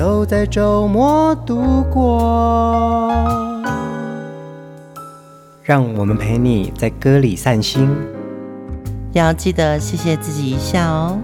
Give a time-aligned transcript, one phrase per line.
[0.00, 3.12] 都在周末度过，
[5.62, 7.86] 让我们陪你在歌里散心，
[9.12, 11.18] 要记得谢谢自己一下哦。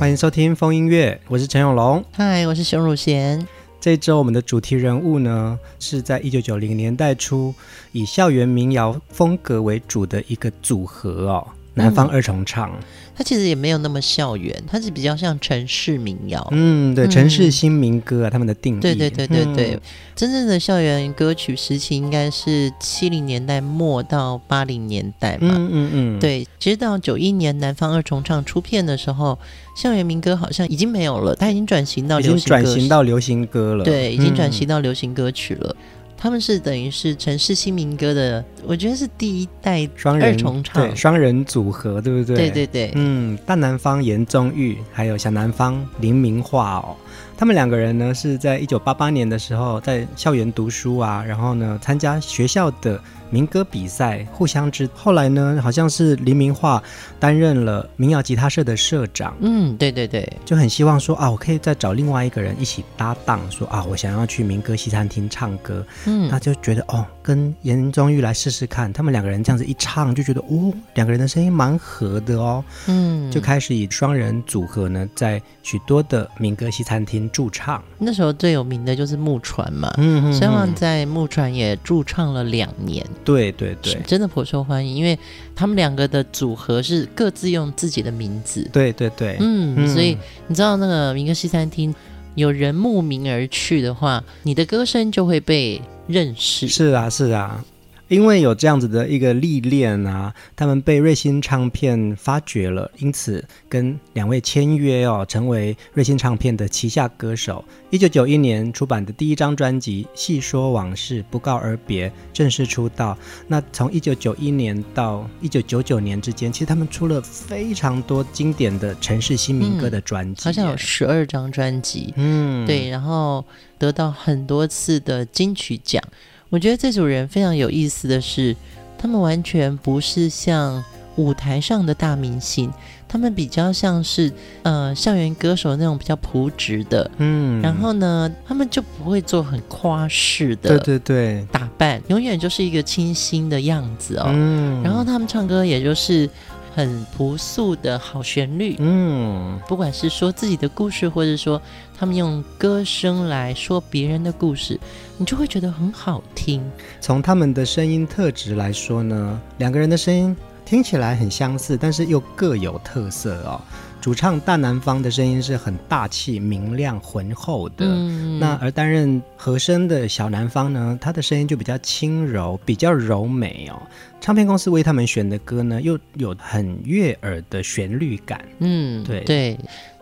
[0.00, 3.46] 欢迎收听风音乐，我是陈永龙，嗨，我是熊汝贤。
[3.78, 7.54] 这周我们的主题人物呢，是在一九九零年代初
[7.92, 11.46] 以校园民谣风格为主的一个组合哦。
[11.78, 12.70] 南方二重唱，
[13.16, 16.46] 它其实也没有那么校园，它是比较像城市民谣。
[16.50, 18.80] 嗯，对，城市新民歌啊，他们的定义。
[18.80, 19.80] 对对对对对，嗯、
[20.14, 25.54] 真正的校园歌曲时期应该是七零年代末到八零年代嘛。
[25.56, 26.18] 嗯嗯嗯。
[26.20, 29.38] 对，直到九一年南方二重唱出片的时候，
[29.76, 33.84] 校园民歌好像已经没有了，它已经转型到流行歌，已经转型到流行歌了。
[33.84, 35.76] 对，已经转型到流行歌曲了。
[36.18, 42.36] 嗯他们是等于是城市新民歌的，我觉得是第一代双人重唱，对，双人组合，对不对？
[42.36, 46.96] 对对对，嗯，大南方严宗玉还有小南方林明华哦。
[47.38, 54.90] 他们两个人呢，是在一九八八年的时候在校园读书啊，然后呢参加学校的民歌比赛，互相知。
[54.92, 56.82] 后来呢，好像是黎明化
[57.20, 59.36] 担任了民谣吉他社的社长。
[59.38, 65.86] 嗯，对对对，就很希望说啊，我可以再找另外一个人一起搭档，说啊，我想要去民歌西餐厅唱歌。
[66.06, 68.92] 嗯，他就觉得哦，跟颜宗玉来试试看。
[68.92, 72.64] 他们两个人这样子一唱，就觉得哦，两个人的声音蛮合的哦。
[72.88, 77.82] 嗯，就开始以双人组合呢，在许多的民歌西餐厅驻唱。
[77.98, 83.04] 那时候最有名的就是木船嘛，嗯哼哼，所以我在木船也驻唱了两年。
[83.24, 85.18] 对对对，真的颇受欢迎，因为
[85.54, 88.68] 他们两个的组合是各自用自己的名字。
[88.72, 90.16] 对对对，嗯，嗯，所以
[90.46, 91.94] 你知道那个民歌西餐厅
[92.34, 96.68] 有人慕名而去的话，你的歌声就会被认识。
[96.68, 97.64] 是啊，是啊。
[98.08, 107.64] 因为有这样子的一个历练啊，他们被瑞星唱片发掘了，因此跟两位签约哦，成为瑞星唱片的旗下歌手。
[107.90, 113.16] 一九九一年出版的第一张专辑《细说往事，不告而别》正式出道。
[113.46, 122.12] 那从一九九一年到一九九九年之间，其实他们出了非常多经典的城市新民歌的专辑，嗯，好像有十二张专辑。
[122.16, 123.44] 嗯，对，然后
[123.78, 126.02] 得到很多次的金曲奖。
[126.50, 128.56] 我觉得这组人非常有意思的是，
[128.96, 130.82] 他们完全不是像
[131.16, 132.72] 舞台上的大明星，
[133.06, 134.32] 他们比较像是
[134.62, 146.28] 呃校园歌手那种比较朴质的，嗯，然后呢，他们就不会做很夸饰的，对对对，打扮永远就是一个清新的样子哦，嗯，然后他们唱歌也就是。
[146.76, 151.60] 很朴素的好旋律，嗯，不管是说自己的故事，或者说
[151.98, 154.78] 他们用歌声来说别人的故事，
[155.16, 156.62] 你就会觉得很好听。
[157.00, 163.60] 从他们的声音特质来说呢，两个人的声音听起来很相似，但是又各有特色哦。
[164.00, 173.82] 主唱大南方的声音是很大气、明亮、浑厚的，嗯、那而担任和声的小南方呢，他的声音就比较轻柔、比较柔美哦。
[174.20, 178.40] 唱片公司为他们选的歌呢，又有很悦耳的旋律感。
[178.60, 179.58] 嗯，对对，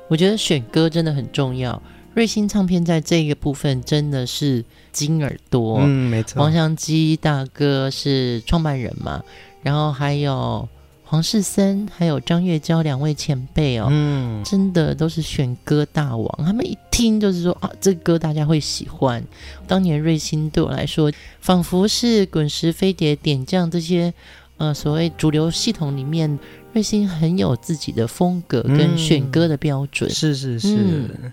[0.09, 1.81] 我觉得选歌真的很重要。
[2.15, 5.79] 瑞星唱片在这个部分真的是金耳朵。
[5.81, 6.41] 嗯，没错。
[6.41, 9.23] 王祥基大哥是创办人嘛，
[9.63, 10.69] 然后还有。
[11.09, 16.45] 黄世森还有张月娇两位前辈哦，嗯，真的都是选歌大王。
[16.45, 19.23] 他们一听就是说啊，这歌大家会喜欢。
[19.69, 24.13] 当年瑞星对我来说，仿佛是滚石、飞碟、点将这些
[24.57, 26.37] 呃所谓主流系统里面，
[26.77, 30.11] 瑞星很有自己的风格跟选歌的标准。
[30.11, 31.33] 嗯、是是是、嗯，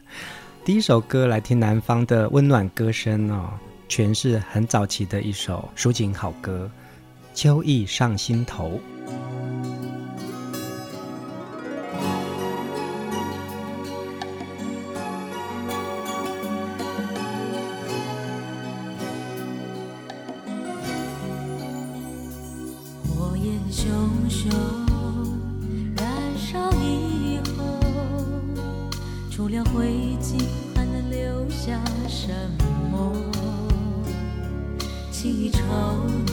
[0.64, 3.50] 第一首歌来听南方的温暖歌声哦，
[3.90, 6.72] 全是很早期的一首抒情好歌，
[7.38, 8.80] 《秋意上心头》。
[30.24, 30.80] 是不
[35.68, 36.33] 是？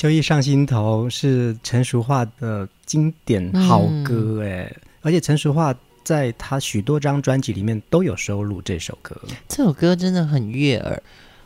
[0.00, 9.14] 秋意上心头是陈淑桦的经典好歌哎，嗯、而且陈淑桦在他许多张专辑里面都有收录这首歌。
[9.46, 11.02] 这首歌真的很悦耳，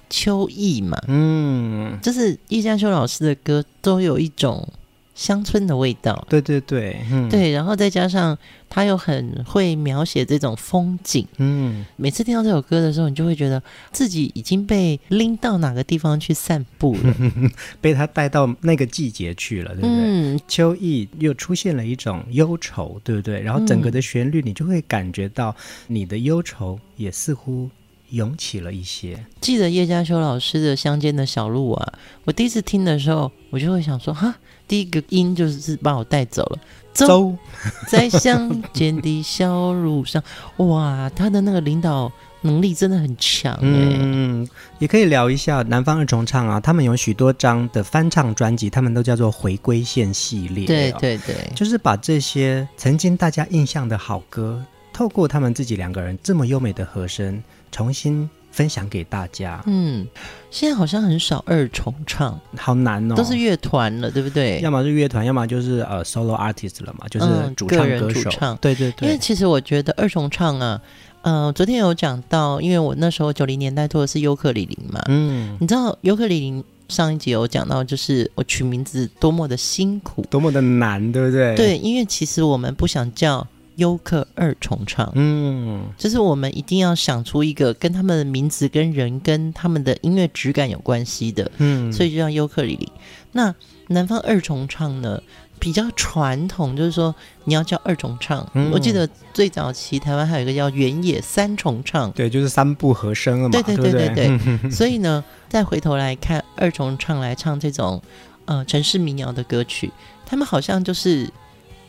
[0.08, 4.64] 秋意嘛，嗯，就是叶嘉秋老师的歌都有一种。
[5.14, 8.36] 乡村的味道，对对对，嗯，对，然后再加上
[8.68, 17.14] 他又很会描写这种风景，嗯，每次听到这首歌的时候，你就会觉得自己已经被拎到哪个地方去散步了，
[17.80, 19.96] 被他带到那个季节去了，对不对？
[20.00, 23.40] 嗯，秋意又出现了一种忧愁，对不对？
[23.40, 25.54] 然后整个的旋律，你就会感觉到
[25.86, 27.70] 你的忧愁也似乎
[28.10, 29.24] 涌起了一些。
[29.40, 31.92] 记得叶嘉修老师的《乡间的小路》啊，
[32.24, 34.34] 我第一次听的时候，我就会想说，哈。
[34.74, 36.58] 第一个音就是把我带走了，
[36.92, 37.36] 走，走
[37.86, 40.20] 在乡间的小路上，
[40.56, 43.56] 哇，他的那个领导能力真的很强。
[43.60, 44.44] 嗯，
[44.80, 50.66] 也可以聊一下南方二重唱啊，他们有许多张的翻唱专辑，他们都叫做回归线系列。
[50.66, 54.60] 对对对，就是把这些曾经大家印象的好歌，
[54.92, 57.40] 透过他们自己两个人这么优美的和声，
[57.70, 58.28] 重新。
[58.54, 59.60] 分享给大家。
[59.66, 60.06] 嗯，
[60.48, 64.60] 现在好像很少二重唱，好难哦，都是乐团了，对不对？
[64.60, 68.20] 要么是乐团，要么就是呃 solo artist 了嘛，就是主唱歌手。
[68.20, 69.08] 嗯、主唱，对对对。
[69.08, 70.80] 因为其实我觉得二重唱啊，
[71.22, 81.56] 呃，昨天有讲到，因为我那时候九零年代做的是尤克里里嘛，嗯，你知道尤克里里上一集有讲到，就是我取名字多么的辛苦，多么的难，对不对？
[81.56, 83.44] 对，因为其实我们不想叫
[83.76, 92.92] 优客二重唱，嗯，就是我们一定要想出一个跟他们的名字、跟人、跟他们的音乐质感有关系的，嗯，所以就叫优克里里。
[93.32, 93.54] 那
[93.88, 95.20] 南方二重唱呢？
[95.60, 97.14] 比较传统，就是说
[97.44, 98.46] 你要叫二重唱。
[98.52, 103.50] 嗯、我记得最早期台湾还有一个叫原野三重唱，对，就是三部和声了嘛。
[103.50, 104.38] 对对对对对。
[104.58, 108.02] 对 所以呢，再回头来看二重唱来唱这种
[108.44, 109.90] 呃城市民谣的歌曲，
[110.26, 111.30] 他们好像就是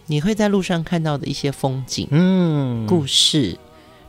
[0.08, 3.58] 你会在路上看到的一些风景、嗯，故事，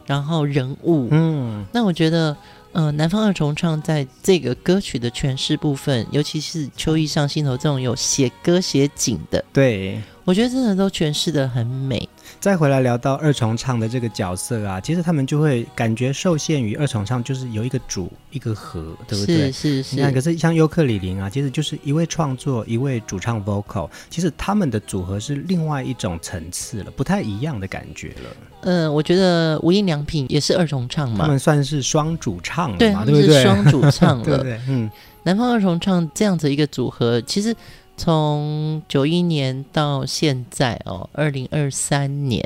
[0.06, 2.36] 然后人物，嗯，那我觉得。
[2.72, 12.06] 呃，南方二重唱在这个歌曲的诠释部分，尤其是《秋意上心头》这种有写歌写景的，对，我觉得真的都诠释的很美。
[12.40, 19.52] 再回来聊到二重唱的这个角色啊，其实他们就会感觉受限于二重唱，就是有一个主一个和，对不对？
[19.52, 19.96] 是是是。
[19.96, 28.36] 你看，可是像尤克里林啊，其实就是一位创作，一位主唱 vocal，其实他们的组合是另外一种层次了，不太一样的感觉了。
[28.62, 33.42] 嗯、呃，我觉得无印良品也是二重唱嘛，他们算是双主唱嘛，对，对不对？
[33.44, 34.60] 双主唱了， 对，对对。
[34.68, 34.90] 嗯，
[35.22, 37.54] 南方二重唱这样子一个组合，其实。
[37.96, 42.44] 从九一年到现在哦，二零二三年，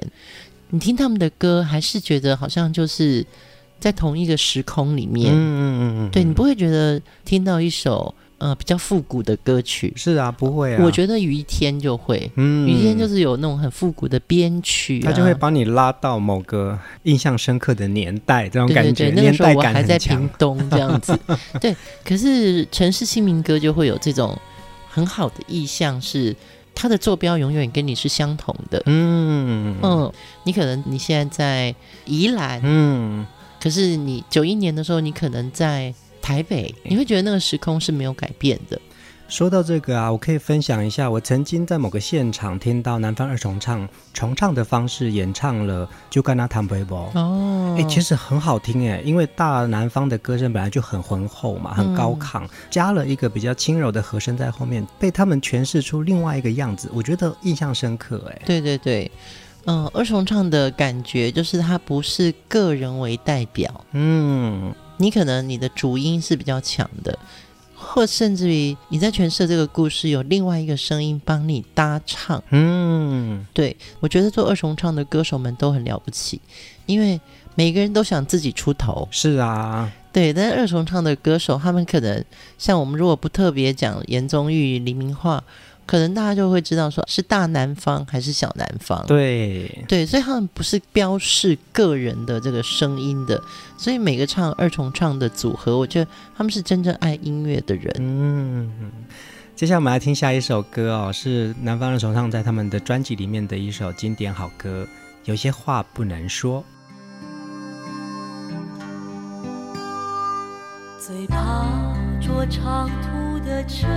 [0.71, 3.27] 你听他们的歌，还是觉得好像就是
[3.81, 5.33] 在同一个时空里面。
[5.33, 9.93] 嗯嗯嗯嗯，对，你不会觉得听到一首呃比较复古的歌曲？
[9.97, 10.85] 是啊，不会啊。
[10.85, 19.07] 我觉得于天就会，嗯，于天就是有那种很复古的编曲，啊，他就会把你拉到某个印象深刻的年代，这种感觉。
[19.07, 21.19] 对对对，那个时候我还在屏东这样子。
[21.61, 24.39] 对，可是城市新民歌就会有这种。
[24.91, 26.35] 很好的意象是，
[26.75, 28.83] 它的坐标永远跟你是相同的。
[28.87, 30.13] 嗯嗯，
[30.45, 33.27] 你可能你现在在宜兰，嗯，
[33.63, 38.81] 可是你九一年的时候，你可能在台北，你会觉得那个时空是没有改变的。
[39.31, 58.43] 说到这个啊，我可以分享一下，我曾经在某个现场听到南方二重唱重唱的方式演唱了《就跟他谈微博》哦，哎，其实很好听哎，因为大南方的歌声本来就很浑厚嘛，很高亢，嗯、加了一个比较轻柔的和声在后面，被他们诠释出另外一个样子，我觉得印象深刻哎。
[58.45, 59.09] 对对对，
[59.67, 67.17] 嗯、呃，二重唱的感觉就是它不是个人为代表，嗯，你可能你的主音是比较强的。
[67.83, 72.41] 或甚至于你在诠释这个故事，有另外一个声音帮你搭唱。
[72.51, 76.41] 嗯，对，我觉得做二重唱的歌手们都很了不起，
[76.87, 77.21] 因为
[77.55, 79.09] 每个人都想自己出头。
[79.11, 82.25] 是啊，对，但是二重唱的歌手，他们可能
[82.59, 85.41] 像我们，如果不特别讲严宗玉、黎明樺。
[85.91, 89.05] 可能大家就会知道，说是大南方还是小南方。
[89.09, 93.43] 对对，所以他们不是标示个人的这个声音的，
[93.77, 97.93] 所以每个唱二重唱的组合，我觉得他们是真正爱音乐的人。
[97.99, 98.71] 嗯，
[99.57, 104.87] 接下来我们来听下一首歌哦，是南方二重唱在他们的专辑里面的一首经典好歌，
[105.25, 106.65] 有些话不能说。
[111.01, 111.67] 最怕
[112.21, 113.89] 坐长途的车。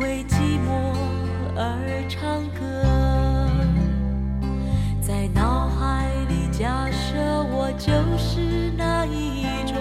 [0.00, 0.94] 为寂寞
[1.56, 2.60] 而唱歌，
[5.00, 7.18] 在脑海里假设
[7.50, 9.76] 我就是那一种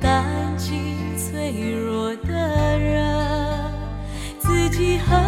[0.00, 0.24] 感
[0.58, 2.32] 情脆弱的
[2.78, 3.70] 人，
[4.40, 5.21] 自己很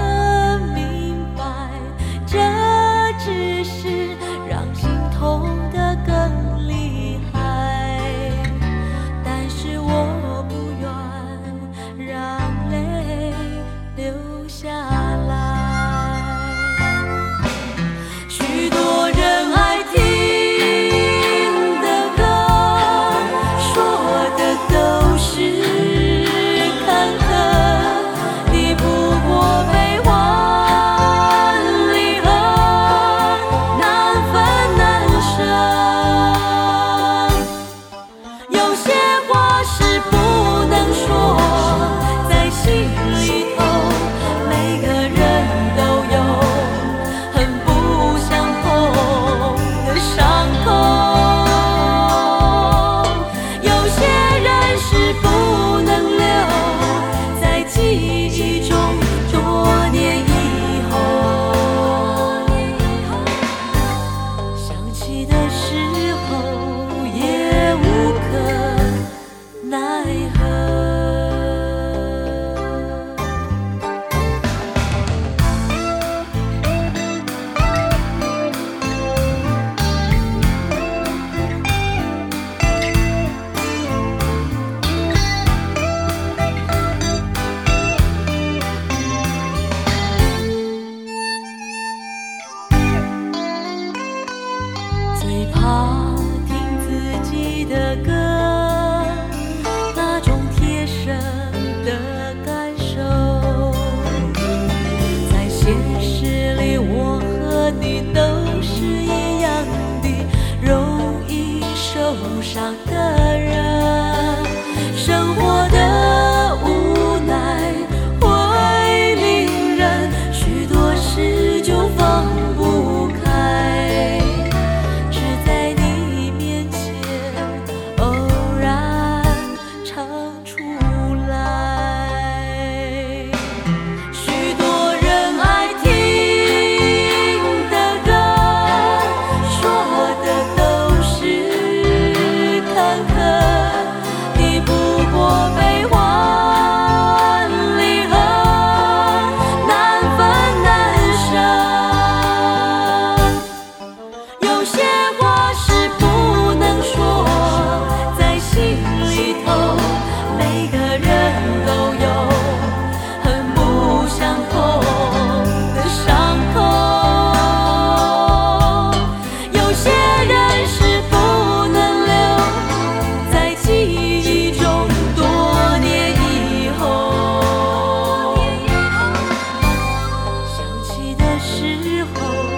[181.45, 182.54] 时候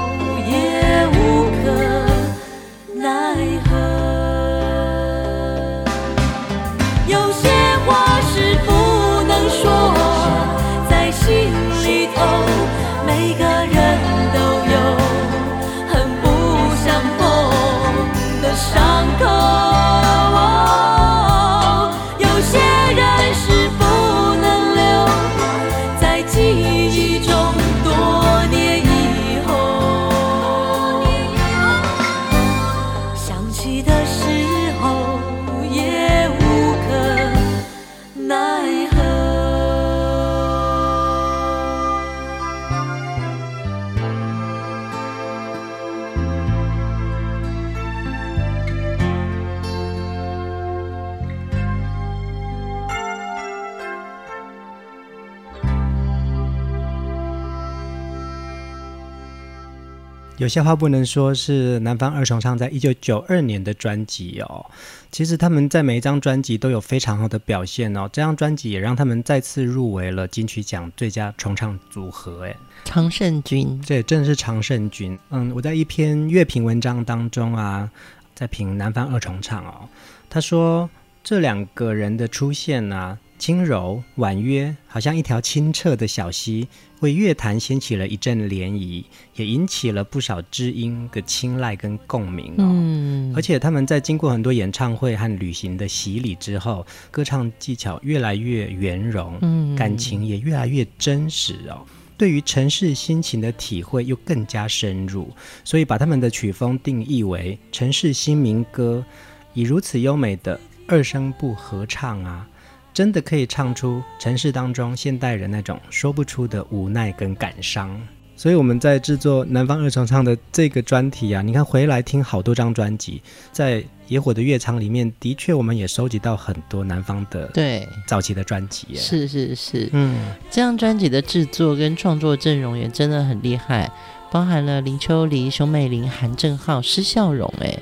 [60.47, 64.65] 有些话不能说，是南方二重唱在一九九二年的专辑哦。
[65.11, 68.09] 其实他们在每一张专辑都有非常好的表现哦。
[68.13, 72.45] 这张专辑也让他们再次入围了金曲奖最佳重唱组合。
[72.45, 75.19] 哎，常胜军，这真的是常胜军。
[75.31, 77.91] 嗯，我在一篇乐评文章当中啊，
[78.33, 79.89] 在评南方二重唱哦，
[80.31, 80.89] 他说
[81.25, 86.69] 这两个人的出现啊，轻柔婉约，好像一条清澈的小溪。
[87.01, 89.05] 为乐坛掀起了一阵涟漪，
[89.35, 92.65] 也引起了不少知音的青睐跟共鸣哦。
[92.65, 101.85] 嗯，而且他们在经过很多演唱会和旅行的洗礼之后，歌唱技巧越来越圆融，嗯，感情也越来越真实哦。
[102.17, 105.31] 对于城市心情的体会又更加深入，
[105.65, 109.05] 所以把他们的曲风定义为城市新民歌，
[109.53, 112.49] 以如此优美的二声部合唱啊。
[112.97, 117.95] 真的可以唱出城市当中现代人那种说不出的无奈跟感伤，
[118.35, 123.21] 所以我们在制作南方二重唱的这个专题啊，你看回来听好多张专辑，
[123.53, 127.87] 在野火的乐场里面，的确我们也收集到很多南方的对。
[128.07, 133.93] 早期的专辑，是是是，嗯，这张专辑的制作跟创作阵容也真的很厉害，
[134.31, 137.79] 包含了林秋离、熊美玲、韩正浩、施孝荣，哎。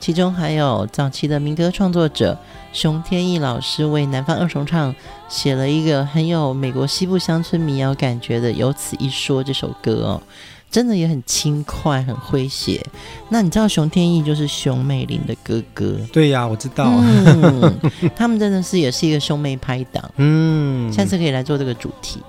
[0.00, 2.36] 其中还有早期的民歌创作者
[2.72, 4.92] 熊天翼老师为南方二重唱
[5.28, 10.22] 写了一个很有美国西部乡村民谣感觉的《由此一说》这首歌哦，
[10.70, 12.84] 真的也很轻快、很诙谐。
[13.28, 15.96] 那你知道熊天翼就是熊美玲的哥哥？
[16.12, 16.90] 对呀、啊，我知道。
[16.96, 17.78] 嗯，
[18.16, 20.10] 他们真的是也是一个兄妹拍档。
[20.16, 22.20] 嗯，下次可以来做这个主题。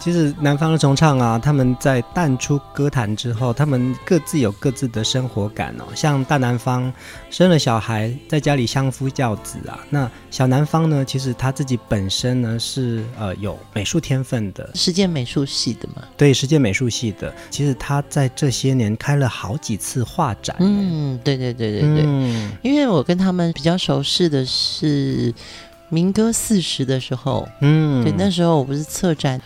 [0.00, 5.84] 其实南方的重唱啊，他们在淡出歌坛之后，他们各自有各自的生活感哦。
[5.94, 6.90] 像大南方
[7.28, 9.78] 生了小孩，在家里相夫教子啊。
[9.90, 16.02] 那小南方呢，其实他自己本身呢是呃有美术天分的，实践美术系的嘛。
[16.16, 17.30] 对，实践美术系的。
[17.50, 20.56] 其实他在这些年开了好几次画展。
[20.60, 22.04] 嗯，对对对对对。
[22.06, 25.34] 嗯，因为我跟他们比较熟识的是
[25.90, 29.38] 民歌四十的时候，嗯，对，那时候我不是策展。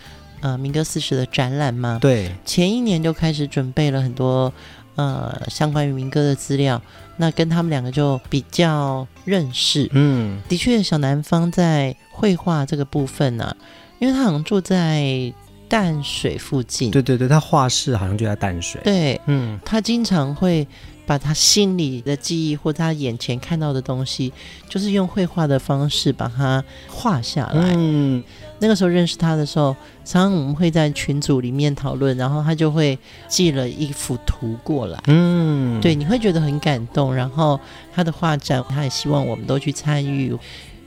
[0.45, 1.97] 呃，民歌四十的展览吗？
[1.99, 4.53] 对，前一年就开始准备了很多
[4.93, 6.79] 呃相关于民歌的资料，
[7.17, 9.89] 那跟他们两个就比较认识。
[9.93, 13.57] 嗯，的确，小南方在绘画这个部分呢、啊，
[13.97, 15.33] 因为他好像住在
[15.67, 16.91] 淡水附近。
[16.91, 18.79] 对对对，他画室好像就在淡水。
[18.83, 20.67] 对，嗯，他经常会
[21.07, 24.31] 把他心里的记忆或他眼前看到的东西，
[24.69, 27.73] 就是用绘画的方式把它画下来。
[27.75, 28.23] 嗯，
[28.65, 32.97] 那个时候认识他的时候，常常我们会在群组里面讨论，然后他就会
[33.27, 34.99] 寄了一幅图过来。
[35.05, 37.13] 嗯，对，你会觉得很感动。
[37.13, 37.59] 然后
[37.93, 40.35] 他的画展，他也希望我们都去参与。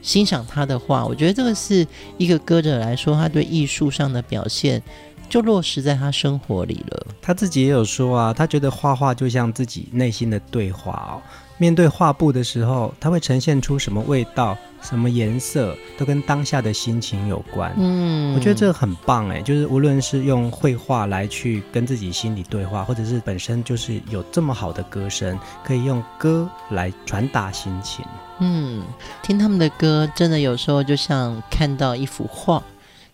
[0.01, 1.87] 欣赏他的画，我觉得这个是
[2.17, 4.81] 一个歌者来说，他对艺术上的表现
[5.29, 7.07] 就落实在他生活里了。
[7.21, 11.21] 他自己也有说啊，他觉得画画就像自己内心的对话哦。
[11.57, 17.73] 面对画布的时候，他会呈现出什么味道、什么颜色，都跟当下的心情有关。
[17.77, 28.05] 嗯，我觉得这个很棒哎，就是无论是用绘画来去跟自己心里对话，或者是本身就是有这么好的歌声，可以用歌来传达心情。
[28.39, 28.83] 嗯，
[29.21, 32.63] 听他们的歌，真的有时候就像看到一幅画，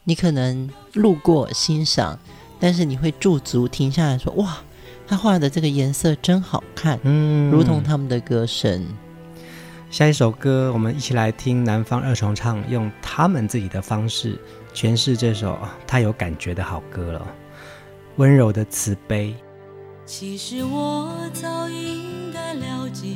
[0.03, 2.19] 你可能路过欣赏，
[2.59, 4.57] 但是你会驻足停下来说：“哇，
[5.07, 8.85] 他画的这个颜色真好看。”嗯，如同他们的歌声。
[9.91, 14.37] 下一首歌，我们一起来听南方二重唱用他们自己的方式
[14.73, 17.19] 诠释这首太有感觉的好歌了，
[18.17, 19.29] 《温柔的慈悲》。
[20.05, 23.07] 其实我早应该了解。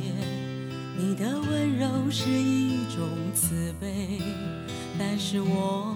[0.98, 4.20] 你的温柔是一种慈悲，
[4.98, 5.96] 但是我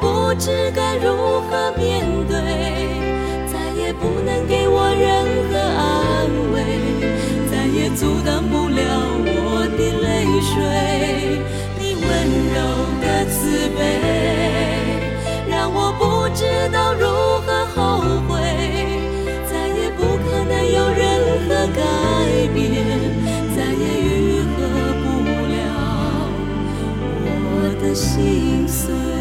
[0.00, 2.36] 不知该如何面对，
[3.46, 6.54] 再也不能给我任何安慰，
[7.50, 8.78] 再也阻挡不了
[9.24, 10.06] 我的泪
[10.42, 10.54] 水。
[11.78, 12.04] 你温
[12.54, 12.56] 柔
[13.00, 13.80] 的慈悲，
[15.48, 17.06] 让我不知道如
[17.46, 17.76] 何后
[18.28, 18.34] 悔，
[19.48, 21.04] 再也不可能有任
[21.48, 21.76] 何改
[22.52, 22.54] 变。
[23.56, 24.54] 再也愈合
[25.02, 25.04] 不
[25.48, 25.56] 了
[27.52, 29.15] 我的心碎。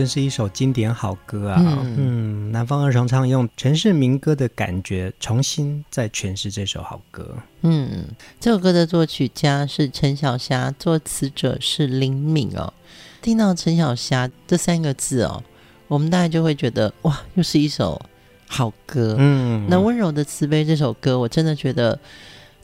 [0.00, 1.60] 真是一首经典好歌啊！
[1.60, 7.36] 嗯，嗯，南方儿童唱用城市民歌的感觉重新再诠释这首好歌。
[7.60, 8.06] 嗯，
[8.40, 12.72] 这首歌的作曲家是陈小霞，作词者是林敏哦。
[13.20, 15.44] 听到陈小霞这三个字哦，
[15.86, 18.00] 我们大概就会觉得哇，又是一首
[18.46, 19.16] 好歌。
[19.18, 22.00] 嗯，那温柔的慈悲这首歌，我真的觉得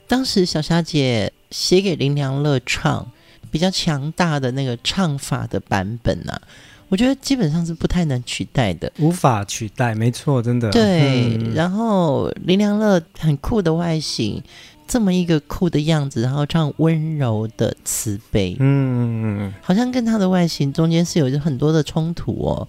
[0.07, 3.07] 当时小霞姐写给林良乐唱，
[3.51, 6.41] 比较强大的那个唱法的版本呐、啊。
[6.89, 10.71] 我觉得基本上是不太能取代的，无法取代，没错，真的。
[10.71, 14.41] 对，嗯、然后林良乐很酷的外形，
[14.87, 22.65] 这么一个酷的样子，然后唱温柔的慈悲，嗯，好像跟他的外形中间是有着很多的冲突哦。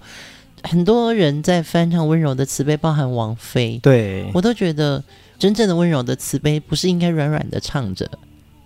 [0.65, 5.01] 很多人在翻唱温柔的慈悲，包含王菲，对，我都觉得
[5.39, 8.11] 真正的温柔的慈悲不是应该软软的唱着，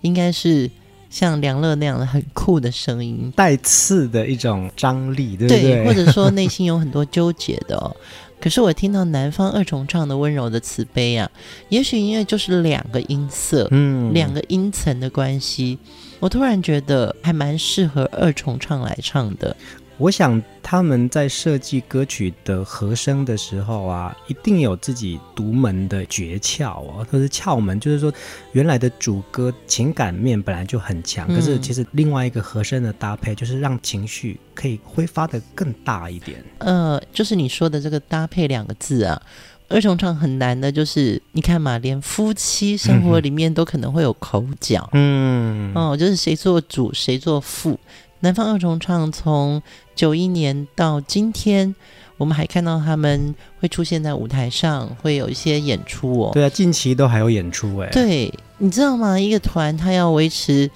[0.01, 0.67] 应该是。
[1.13, 5.61] 像梁乐那样的很酷的声音，带刺的一种张力，对不对？
[5.61, 7.95] 对，或者说 内心有很多纠结的哦。
[8.41, 11.29] 可是我听到南方二重唱的温柔的慈悲啊，
[11.69, 15.77] 也许因为就是两个音色，嗯，两个音层的关系，
[16.19, 19.55] 我突然觉得还蛮适合二重唱来唱的。
[20.03, 28.11] 我想他们在设计歌曲的和声的时候啊，一定有自己独门的诀窍哦，或是窍门，就是说
[28.51, 36.43] 原来的主歌情感面本来就很强，可是其实另外一个和声的搭配，就是让情绪可以挥发的更大一点。
[36.57, 39.21] 呃，就是你说的这个搭配两个字啊，
[39.69, 47.79] 二重唱很难的，就是你看嘛，连夫妻生活里面都可能会有口角，嗯，哦，就是谁做主谁做副。
[48.23, 49.61] 南方二重唱从
[49.95, 51.75] 九一年到今天，
[52.15, 56.31] 我们还看到他们会出现在舞台上，会有一些演出哦。
[56.31, 57.89] 对啊，近期都还有演出哎。
[57.91, 59.19] 对，你知道吗？
[59.19, 60.71] 一个团他要维持，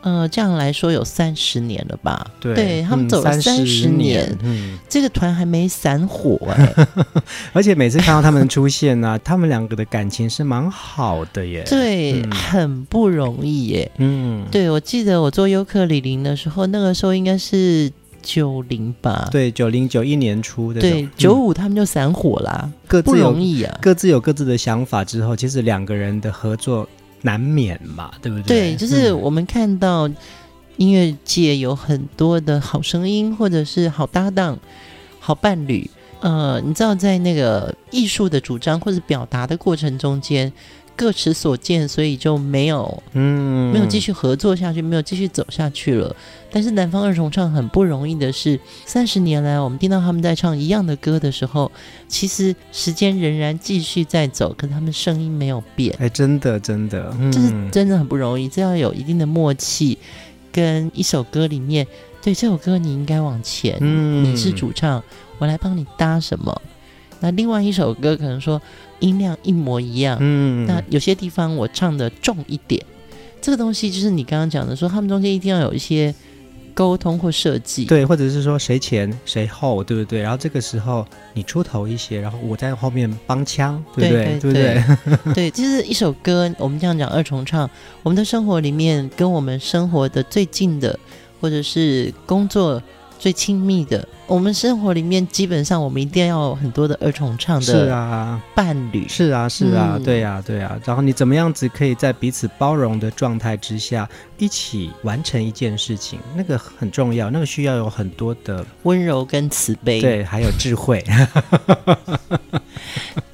[0.00, 2.24] 呃，这样来说有三十年了吧？
[2.38, 6.86] 对，对他们走了三十年，嗯，这个团还没散伙哎。
[7.52, 11.64] 而且每次看到他们出现呢、啊， 他们两个的感情是蛮好的耶。
[11.68, 13.90] 对，嗯、很不容易耶。
[13.98, 17.90] 嗯，对，我记得我做优客李林的时候，那个时候应该是
[18.22, 19.28] 九零吧？
[19.32, 20.80] 对，九零九一年初的。
[20.80, 26.88] 对，九五他们就散伙啦，各自不容易啊，各自有各自的想法之后，其实两个人的合作
[27.22, 28.72] 难免嘛，对不对？
[28.72, 30.08] 对，就是我们看到
[30.76, 34.58] 音乐界有很多的好声音，或者是好搭档、
[35.18, 35.90] 好伴侣。
[36.20, 40.52] 呃，你知道，在那个艺术的主张或者表达的过程中间，
[40.96, 46.14] 各持所见，所以就没有，嗯，没有继续合作下去，没有继续走下去了。
[46.50, 51.70] 但是南方二重唱很不容易的是，三十年来，我们听到他们在唱一样的歌的时候，
[52.08, 55.94] 其实时间仍然继续在走，可他们声音没有变。
[55.98, 59.98] 哎，真的，真的，嗯，这是真的很不容易，这要有一定的默契，
[60.50, 61.86] 跟一首歌里面，
[62.22, 65.02] 对这首歌你应该往前，嗯，你是主唱。
[65.38, 66.62] 我来帮你搭什么？
[67.20, 68.60] 那另外一首歌可能说
[69.00, 72.84] 音量一模一样，嗯，那有些地方我唱的重一点，
[73.40, 76.12] 这个东西就是你刚刚讲的，说他们中间一定要有一些
[76.78, 80.22] 沟通或设计，对，或者是说谁前谁后，对不对？
[80.22, 84.38] 然后这个时候你出头一些，然后我在后面帮腔，对不对？
[84.38, 84.84] 对，
[85.18, 85.34] 不对？
[85.34, 87.68] 对，其实一首歌，我们这样讲二重唱，
[88.04, 90.96] 我们的生活里面跟我们生活的最近的，
[91.40, 92.80] 或者是工作。
[93.18, 100.80] 最亲密的，我们生活里面基本上我们一定要有很多的二重唱的伴侣，是啊，是啊，是啊，嗯、对呀、啊，对呀、啊。
[100.84, 106.18] 然后你怎么样子可以在彼此包容的状态之下一起完成一件事情？
[106.36, 111.04] 那个很重要，那个需要有很多的温柔跟慈悲，对，还有智慧。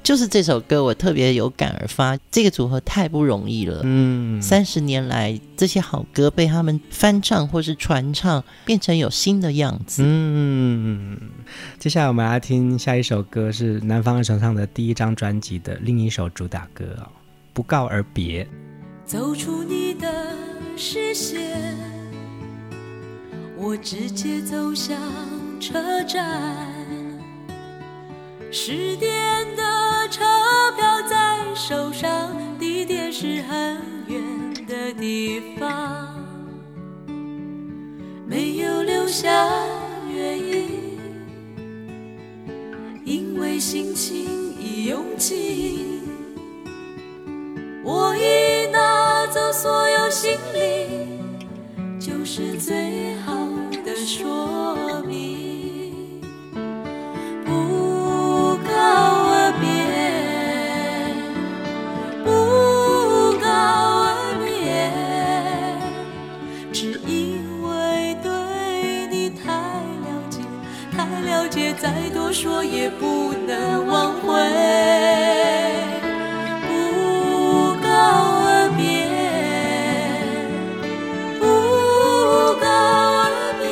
[0.05, 2.17] 就是这首歌，我特别有感而发。
[2.31, 3.81] 这个组合太不容易了。
[3.85, 10.03] 嗯，三十年来，这些好歌被他们翻唱或是传唱，变成有新的样子。
[10.05, 11.19] 嗯，
[11.79, 17.03] 接下来我们来听下一首歌，是南方二重唱的第一张专辑的另一首主打歌哦，
[17.55, 18.45] 《不告而别》。
[19.07, 20.07] 走出你的
[20.77, 21.41] 视线，
[23.57, 24.99] 我直接走向
[25.59, 26.74] 车站。
[28.57, 29.11] 十点
[29.57, 30.23] 的车
[30.77, 36.15] 票在手上，地点是很远的地方，
[38.29, 39.29] 没有留下
[40.09, 40.69] 原因，
[43.05, 44.25] 因为心情
[44.57, 46.01] 已用尽，
[47.83, 53.35] 我已拿走所有行李，就是最好
[53.85, 55.44] 的说明。
[71.81, 74.29] 再多说也不能挽回。
[76.67, 77.89] 不告
[78.47, 78.83] 而别，
[81.39, 81.43] 不
[82.61, 82.67] 告
[83.21, 83.25] 而
[83.61, 83.67] 别，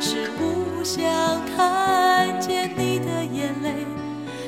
[0.00, 0.40] 是不
[0.82, 0.98] 想
[1.54, 3.86] 看见你的眼泪，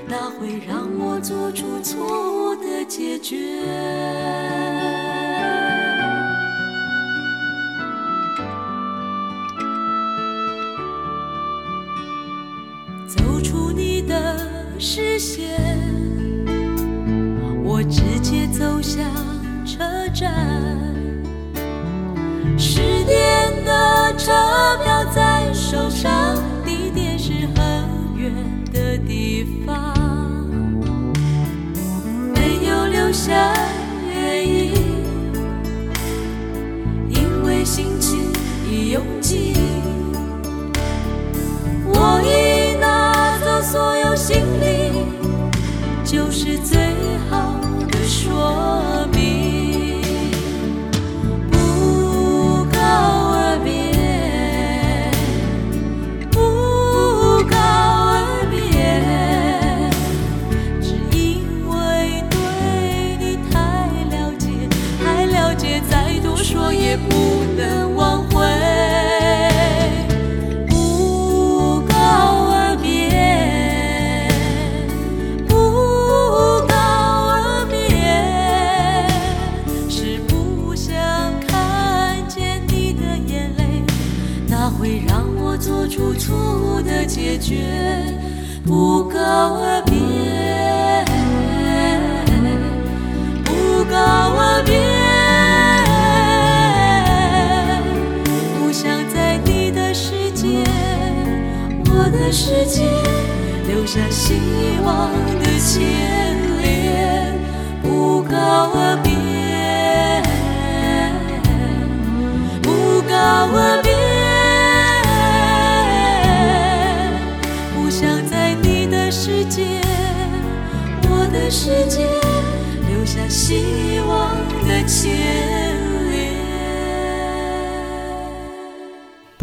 [0.06, 1.96] 那会让我做出错
[2.50, 3.36] 误的解决。
[14.94, 15.48] 视线，
[17.64, 19.02] 我直接走向
[19.64, 19.78] 车
[20.12, 20.30] 站。
[22.58, 24.30] 十点的车
[24.84, 28.34] 票在手上，地点是很远
[28.70, 29.96] 的地方，
[32.34, 33.54] 没有留下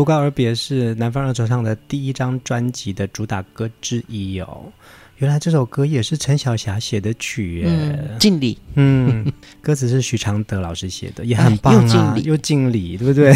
[0.09, 4.63] 告而别是南方二重唱的第一张专辑的主打歌之一哦。
[5.17, 8.57] 原来这首歌也是陈小霞写的曲耶，嗯，敬礼。
[8.73, 13.35] 嗯，歌词是许常德老师写的，也很棒啊，又敬礼，对不对？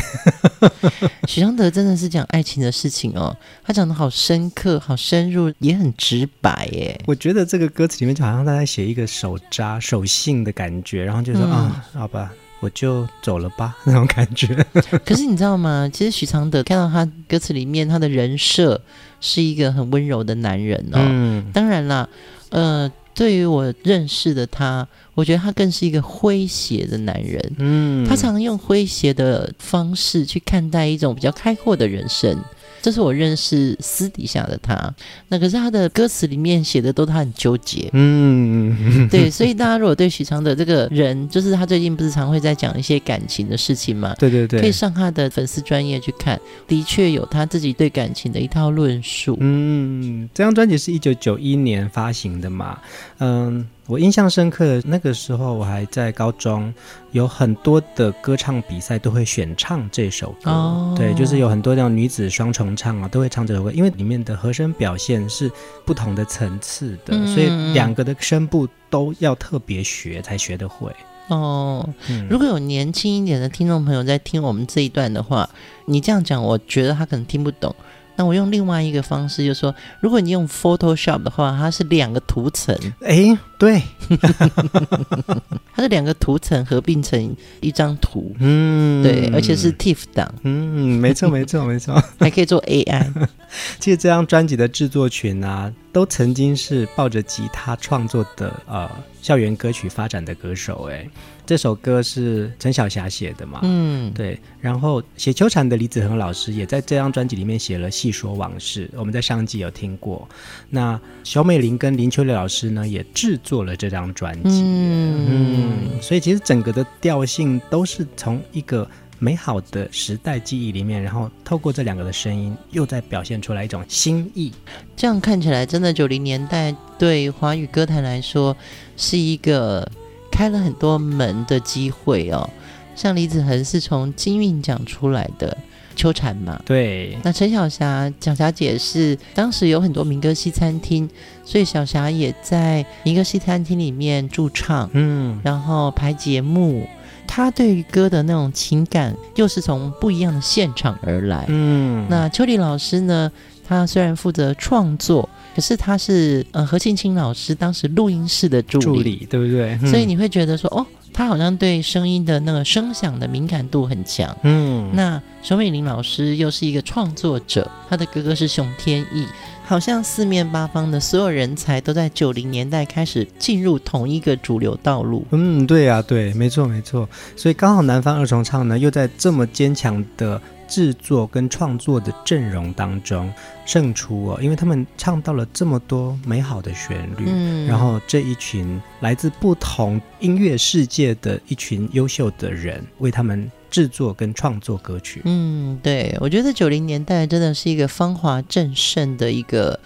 [1.28, 7.00] 许常德真的是讲爱情的事情哦，他讲的好深刻、好深入，也很直白耶。
[7.06, 12.32] 我觉得这个歌词里面就好像他在写一个手札、手信的感觉，然后就说、嗯、啊，好吧。
[12.64, 14.56] 我就走了吧， 那种感觉。
[15.06, 15.90] 可是你知道吗？
[15.92, 18.82] 其实许常德看到他歌词里面他的人设
[19.20, 20.98] 是一个很温柔的男人哦。
[20.98, 22.08] 嗯，当然啦，
[22.52, 27.56] 呃，对于我认识的他，我觉得他更是一个诙谐的男人。
[27.58, 32.38] 嗯，他常用诙谐的方式去看待一种比较开阔的人生。
[32.84, 34.94] 这是我认识私底下的他，
[35.30, 49.38] 那可是他的歌词里面写的都他很纠结，嗯，对，所以大家如果对许常德这个人，就是他最近不是常会在讲一些感情的事情嘛，对对对，可以上他的粉丝专业去看，的确有他自己对感情的一套论述。
[49.40, 52.78] 嗯，这张专辑是一九九一年发行的嘛，
[53.20, 53.66] 嗯。
[53.88, 56.74] 我印象深刻的那个时候，我还在高中，
[57.12, 60.52] 有很多的歌唱比赛都会选唱这首歌。
[60.52, 65.52] 哦，对，就是有很多那种女子双重唱啊，都会唱这首歌，因为里面的和声表现是
[65.86, 70.90] 不同的层次的，嗯，所以两个的声部都要特别学才学得会。
[71.28, 71.88] 哦，
[72.30, 75.50] 如果有年轻一点的听众朋友在听我们这一段的话，
[75.86, 77.76] 你这样讲，我觉得他可能听不懂。
[78.16, 82.78] 那我用另外一个方式，就是说，如果你用 Photoshop 的话，它是两个图层。
[83.02, 83.82] 哎，对，
[85.76, 88.36] 它是两个图层合并成一张图。
[88.40, 90.32] 嗯，对，而且是 TIFF 档。
[90.44, 93.12] 嗯，没错，没错，没错， 还可以做 AI。
[93.80, 98.90] 其实这张专辑的制作群啊，都曾经是抱着吉他创作的呃
[99.22, 100.90] 校园歌曲发展的歌手。
[100.92, 101.08] 哎。
[101.46, 103.60] 这首歌是陈小霞写的嘛？
[103.64, 104.40] 嗯，对。
[104.62, 110.28] 然后写秋蝉的李子恒老师也在这张专辑里面写了《细说往事》，我们在上集有听过。
[110.70, 114.62] 那小美玲跟林秋离老师呢，也制作了这张专辑。
[114.64, 118.90] 嗯，嗯，所以其实整个的调性都是从一个
[119.20, 124.54] 美好的时代记忆里面，然后透过这两个的声音，又在表现出来一种新意。
[124.96, 128.56] 这样看起来，真的九零年代对华语歌坛来说
[128.96, 129.86] 是一个。
[130.34, 132.50] 开了很多门的机会哦，
[132.96, 135.56] 像李子恒是从金韵奖出来的，
[135.96, 136.60] 秋蝉嘛。
[136.66, 137.16] 对。
[137.22, 141.08] 那陈小霞，小霞姐是当时有很多民歌西餐厅，
[141.46, 146.88] 所以小霞也在民歌西餐厅里面驻唱，嗯，然后排节目。
[147.28, 151.46] 她对于歌的那种情感，又是从不一样的现场而来。
[151.48, 152.08] 嗯。
[152.10, 153.32] 那秋丽老师呢？
[153.66, 159.78] 她虽然负责创作，可是他是呃何庆清老师当时录音室的助理，助理对不对？
[159.90, 160.86] 所以你会觉得说，哦。
[161.16, 164.36] 他好像对声音的那个声响的敏感度很强。
[164.42, 169.24] 嗯，那熊美玲老师又是一个创作者，他的哥哥是熊天翼，
[169.64, 175.24] 好像四面八方的所有人才都在九零年代开始进入同一个主流道路。
[175.30, 177.08] 嗯，对呀、啊，对，没错没错。
[177.36, 180.42] 所以刚好南方二重唱呢，又在这么坚强的。
[180.68, 183.32] 制作跟创作的阵容当中
[183.66, 199.80] 胜出哦，因为他们唱到了这么多美好的旋律，嗯，然后这一群来自不同音乐世界的一群优秀的人为他们制作跟创作歌曲，嗯，对，我觉得九零年代真的是一个芳华正盛的一个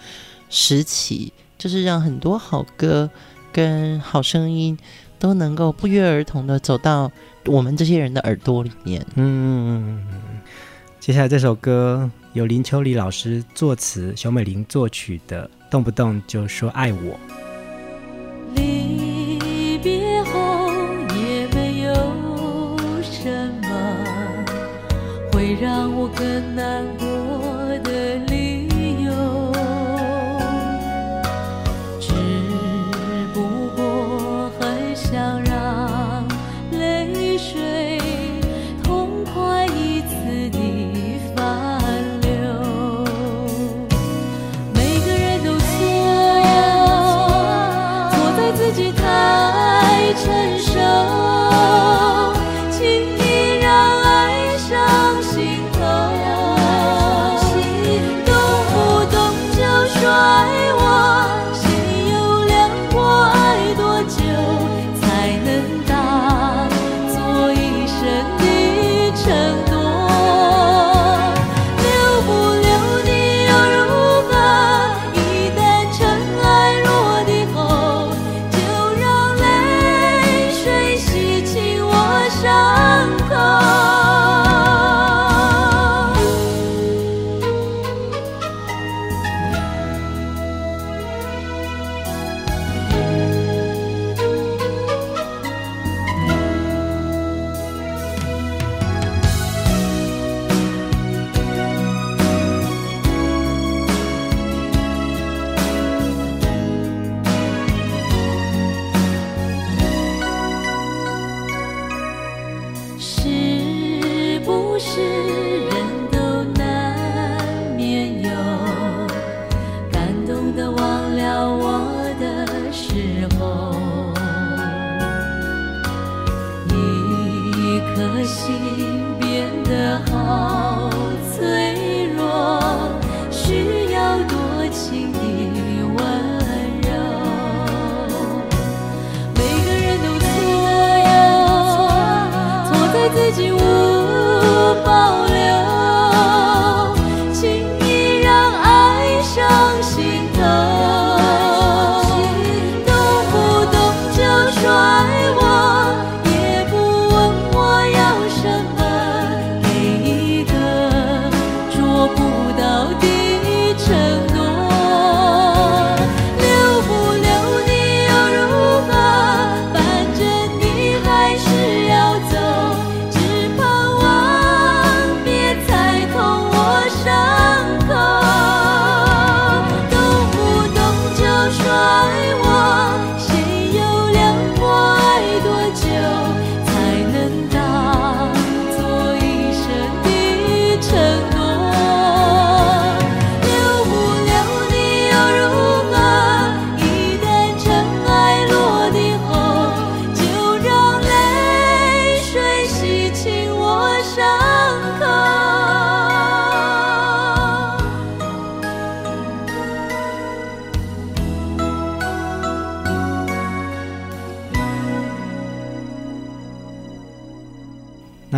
[0.50, 3.08] 时期，就是让很多好歌
[3.52, 4.78] 跟好声音
[5.18, 7.10] 都能够不约而同的走到
[7.46, 10.04] 我们这些人的耳朵里面，嗯。
[11.00, 17.18] 接下来这首歌由林秋离老师作词，熊美玲作曲的，动不动就说爱我。
[18.54, 20.70] 离别后
[21.16, 21.94] 也没有
[23.00, 24.44] 什么
[25.32, 25.90] 会让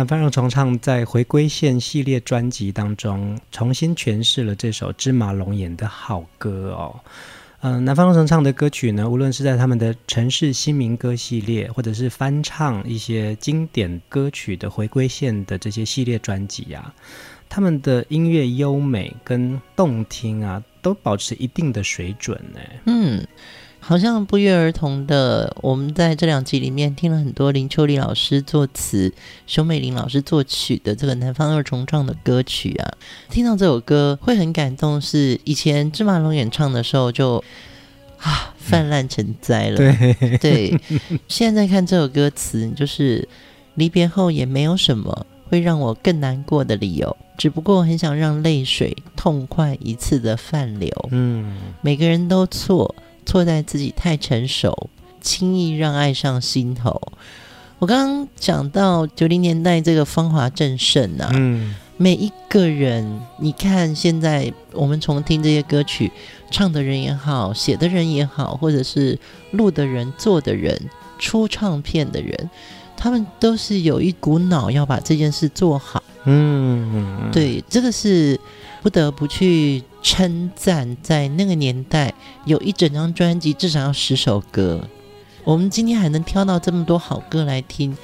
[0.01, 6.99] 南方二重唱在回归线系列专辑当中重新诠释了这首芝麻龙眼的好歌哦。
[7.59, 16.91] 嗯、南方二重唱的歌曲呢，无论是在他们的城市新民歌系列，或者是翻唱一些经典歌曲的回归线的这些系列专辑啊，
[17.47, 22.59] 他们的音乐优美跟动听啊，都保持一定的水准呢。
[22.87, 23.23] 嗯。
[23.83, 29.11] 好像不约而同的，我们在这两集里面听了很多林秋离老师作词、
[29.47, 32.93] 熊美玲老师作曲的这个南方二重唱的歌曲啊。
[33.29, 37.43] 听到这首歌会很感动，是以前芝麻龙演唱的时候就
[38.19, 39.77] 啊泛滥成灾了。
[39.77, 40.79] 对对，
[41.27, 43.27] 现在看这首歌词，就是
[43.73, 50.89] 离别后也没有什么会让我更难过的理由，只不过很想让泪水痛快一次的泛流。
[51.11, 52.95] 嗯，每个人都错。
[53.25, 54.89] 错在自己太成熟，
[55.21, 57.01] 轻易让爱上心头。
[57.79, 66.11] 我刚刚讲到九零年代这个芳华正盛啊，嗯，每一个人，你看现在我们重听这些歌曲，
[66.51, 69.17] 唱的人也好，写的人也好，或者是
[69.51, 70.79] 录的人、做的人、
[71.17, 72.49] 出唱片的人，
[72.95, 76.03] 他们都是有一股脑要把这件事做好。
[76.25, 78.39] 嗯，对，这个是
[78.83, 79.83] 不得不去。
[80.01, 82.13] 称赞在那个年代
[82.45, 84.87] 有一整张专辑，至少要十首歌。
[85.43, 87.97] 我们今天还能挑到这么多好歌来听，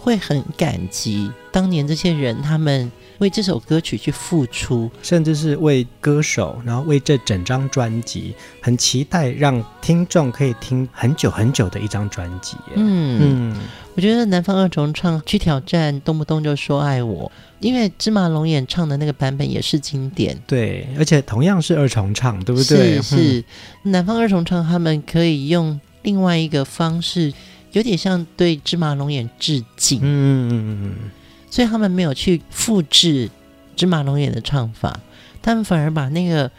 [0.00, 12.56] 会很感激当年这些人，他们为这首歌曲去付出，甚至是为歌手，然后为这整张专辑，很期待让听众可以听很久很久的一张专辑。
[12.74, 13.54] 嗯。
[13.54, 13.60] 嗯，
[13.94, 17.30] 我觉得南方二重唱去挑战，动不动就说爱我。
[17.60, 23.00] 因为芝麻龙演唱的那个版本也是经典，对，而且同样是二重唱，对不对？
[23.00, 23.44] 是是，
[23.84, 27.32] 嗯、南方二重唱他们可以用另外一个方式，
[27.72, 31.10] 有点像对芝麻龙眼致敬，嗯嗯嗯嗯，
[31.54, 33.30] 所以他们没有去复制
[33.76, 34.98] 芝麻龙眼的唱法，
[35.40, 36.50] 他们反而把那个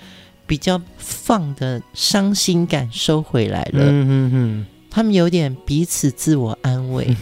[0.48, 4.66] 比较放的伤心感收回来了，嗯嗯嗯。
[4.90, 7.14] 他们有点彼此自我安慰。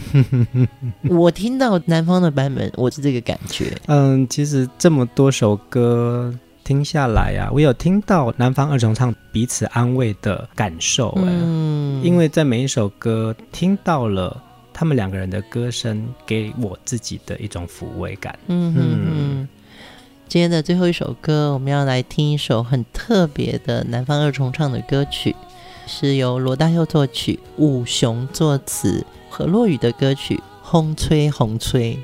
[1.10, 3.76] 我听到南方的版本，我是这个感觉。
[3.86, 11.12] 嗯，其实这么多首歌听下来呀、啊，我有听到南方二重唱彼此安慰的感受。
[11.16, 14.40] 嗯，因为在每一首歌听到了
[14.74, 18.38] 他们两个人的歌声，给我自己的一种抚慰感。
[18.48, 19.48] 嗯哼哼嗯。
[20.26, 25.34] 今天的最后一首歌，我们要来听一首很特别的南方二重唱的歌曲。
[25.86, 30.36] 是由罗大佑作曲，武雄作词，何洛雨的歌曲
[30.70, 31.94] 《风吹红吹》。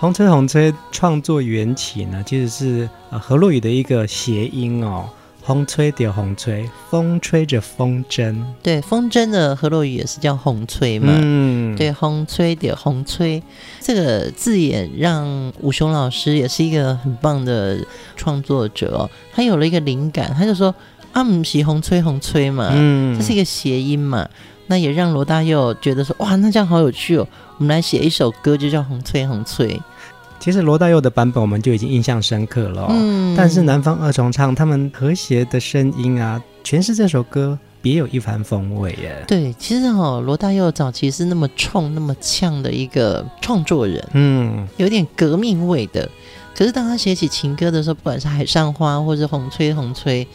[0.00, 5.08] 风吹红吹创作缘起呢，其实是呃何洛雨的一个谐音哦。
[5.44, 8.42] 风吹着风吹，风吹着风筝。
[8.62, 11.12] 对，风筝的河洛语也是叫风吹嘛。
[11.14, 13.42] 嗯，对，风吹着风吹
[13.80, 17.78] 这个字眼，让武雄老师也是一个很棒的
[18.16, 19.10] 创作者哦。
[19.34, 20.74] 他有了一个灵感，他就说。
[21.12, 24.26] 啊，不是风吹风吹嘛，嗯，这是一个谐音嘛，
[24.68, 27.28] 那也让罗大佑觉得说，哇，那这样好有趣哦，
[27.58, 29.78] 我们来写一首歌，就叫风吹风吹。
[30.42, 39.24] 其实罗大佑的版本我们就已经印象深刻了，嗯，但是南方二重唱他们和谐的声音啊，诠释这首歌别有一番风味耶。
[39.28, 46.10] 对，其实哦，罗大佑早期是那么冲、那么呛的一个创作人，嗯，有点革命味的。
[46.56, 50.26] 可是当他写起情歌的时候，不管是海上花或者红吹红吹。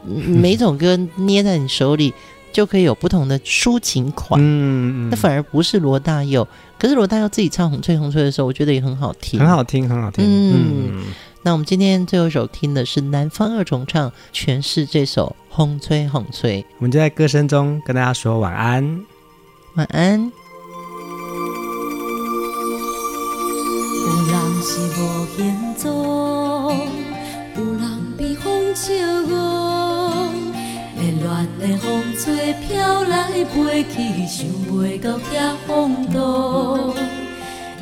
[0.02, 2.14] 每一种歌捏在你手里，
[2.52, 4.40] 就可以有不同的抒情款。
[4.42, 6.46] 嗯，那反而不是罗大佑。
[6.78, 10.24] 可是罗大佑自己唱《红吹红吹》的时候，我觉得也很好听，很好听，很好听。
[10.24, 11.04] 嗯，嗯，
[11.42, 16.62] 那我们今天最后一首听的是南方二重唱诠释这首《红吹红吹》。
[16.78, 19.04] 我们就在歌声中跟大家说晚安，
[19.74, 20.32] 晚安。
[33.84, 36.94] 去，想袂到遐风度。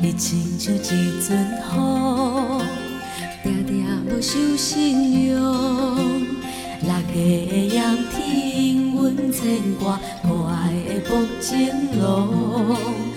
[0.01, 1.37] 你亲像一阵
[1.73, 2.61] 雨，
[3.43, 5.35] 定定无受信用。
[6.81, 9.39] 六月的阳天，阮牵
[9.79, 11.09] 挂可爱的薄
[11.41, 11.67] 情
[12.01, 13.08] 郎。